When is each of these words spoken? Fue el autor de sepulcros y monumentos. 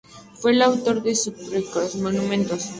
Fue 0.33 0.49
el 0.49 0.63
autor 0.63 1.03
de 1.03 1.13
sepulcros 1.13 1.93
y 1.93 1.99
monumentos. 1.99 2.69